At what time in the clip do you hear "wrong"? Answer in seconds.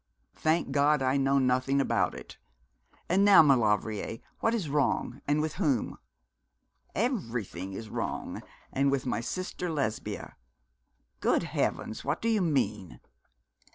4.67-5.21, 7.87-8.41